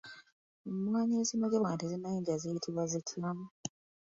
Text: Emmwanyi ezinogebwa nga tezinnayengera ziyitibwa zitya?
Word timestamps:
Emmwanyi 0.69 1.15
ezinogebwa 1.21 1.67
nga 1.69 1.79
tezinnayengera 1.81 2.41
ziyitibwa 2.41 2.83
zitya? 2.91 3.29